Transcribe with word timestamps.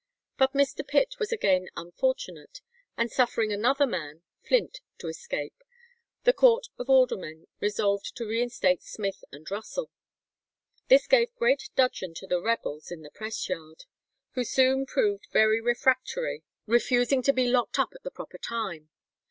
But 0.35 0.53
Mr. 0.53 0.81
Pitt 0.87 1.19
was 1.19 1.31
again 1.31 1.69
unfortunate; 1.77 2.61
and 2.97 3.11
suffering 3.11 3.53
another 3.53 3.85
man 3.85 4.23
(Flint) 4.43 4.79
to 4.97 5.07
escape, 5.09 5.63
the 6.23 6.33
court 6.33 6.69
of 6.79 6.89
aldermen 6.89 7.45
resolved 7.59 8.15
to 8.17 8.25
reinstate 8.25 8.81
Smith 8.81 9.23
and 9.31 9.45
Russell. 9.51 9.91
This 10.87 11.05
gave 11.05 11.35
great 11.35 11.69
dudgeon 11.75 12.15
to 12.15 12.25
the 12.25 12.41
rebels 12.41 12.89
in 12.89 13.03
the 13.03 13.11
press 13.11 13.47
yard, 13.47 13.83
who 14.31 14.43
soon 14.43 14.87
proved 14.87 15.27
very 15.31 15.61
refractory, 15.61 16.41
refusing 16.65 17.21
to 17.21 17.31
be 17.31 17.47
locked 17.51 17.77
up 17.77 17.91
at 17.93 18.01
the 18.01 18.09
proper 18.09 18.39
time. 18.39 18.89